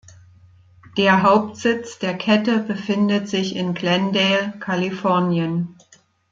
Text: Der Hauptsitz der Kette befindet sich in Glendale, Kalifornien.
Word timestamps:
Der 0.97 1.21
Hauptsitz 1.21 1.99
der 1.99 2.15
Kette 2.17 2.57
befindet 2.57 3.29
sich 3.29 3.55
in 3.55 3.75
Glendale, 3.75 4.53
Kalifornien. 4.59 5.75